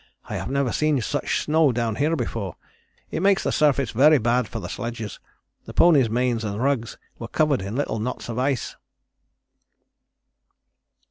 [0.27, 2.55] I have never seen such snow down here before;
[3.11, 5.19] it makes the surface very bad for the sledges.
[5.65, 8.75] The ponies' manes and rugs were covered in little knots of ice."